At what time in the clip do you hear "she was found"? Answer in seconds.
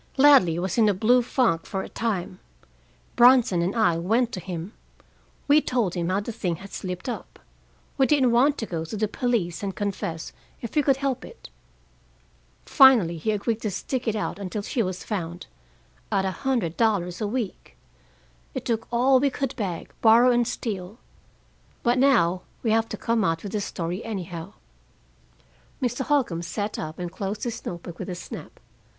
14.63-15.45